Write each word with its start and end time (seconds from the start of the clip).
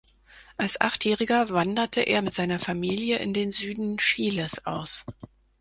Als 0.57 0.81
Achtjähriger 0.81 1.51
wanderte 1.51 2.01
er 2.01 2.23
mit 2.23 2.33
seiner 2.33 2.59
Familie 2.59 3.19
in 3.19 3.35
den 3.35 3.51
Süden 3.51 3.97
Chiles 3.99 4.65
aus. 4.65 5.05